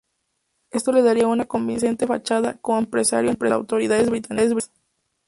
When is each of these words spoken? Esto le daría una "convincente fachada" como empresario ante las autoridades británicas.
Esto 0.71 0.91
le 0.91 1.03
daría 1.03 1.27
una 1.27 1.45
"convincente 1.45 2.07
fachada" 2.07 2.57
como 2.59 2.79
empresario 2.79 3.29
ante 3.29 3.45
las 3.45 3.53
autoridades 3.53 4.09
británicas. 4.09 4.71